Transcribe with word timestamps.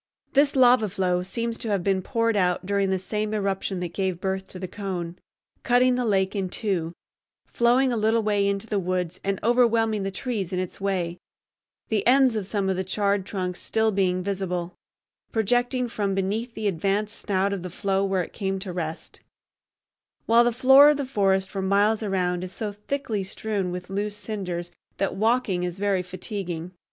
This 0.33 0.55
lava 0.55 0.89
flow 0.89 1.21
seems 1.21 1.59
to 1.59 1.69
have 1.69 1.83
been 1.83 2.01
poured 2.01 2.35
out 2.35 2.65
during 2.65 2.89
the 2.89 2.97
same 2.97 3.35
eruption 3.35 3.81
that 3.81 3.93
gave 3.93 4.19
birth 4.19 4.47
to 4.47 4.57
the 4.57 4.67
cone, 4.67 5.19
cutting 5.61 5.93
the 5.93 6.05
lake 6.05 6.35
in 6.35 6.49
two, 6.49 6.91
flowing 7.45 7.93
a 7.93 7.97
little 7.97 8.23
way 8.23 8.47
into 8.47 8.65
the 8.65 8.79
woods 8.79 9.19
and 9.23 9.39
overwhelming 9.43 10.01
the 10.01 10.09
trees 10.09 10.51
in 10.51 10.57
its 10.57 10.81
way, 10.81 11.19
the 11.89 12.07
ends 12.07 12.35
of 12.35 12.47
some 12.47 12.67
of 12.67 12.77
the 12.77 12.83
charred 12.83 13.27
trunks 13.27 13.59
still 13.61 13.91
being 13.91 14.23
visible, 14.23 14.73
projecting 15.31 15.87
from 15.87 16.15
beneath 16.15 16.55
the 16.55 16.67
advanced 16.67 17.15
snout 17.15 17.53
of 17.53 17.61
the 17.61 17.69
flow 17.69 18.03
where 18.03 18.23
it 18.23 18.33
came 18.33 18.57
to 18.57 18.73
rest; 18.73 19.19
while 20.25 20.43
the 20.43 20.51
floor 20.51 20.89
of 20.89 20.97
the 20.97 21.05
forest 21.05 21.47
for 21.47 21.61
miles 21.61 22.01
around 22.01 22.43
is 22.43 22.51
so 22.51 22.71
thickly 22.71 23.23
strewn 23.23 23.69
with 23.69 23.87
loose 23.91 24.15
cinders 24.15 24.71
that 24.97 25.15
walking 25.15 25.61
is 25.61 25.77
very 25.77 26.01
fatiguing. 26.01 26.71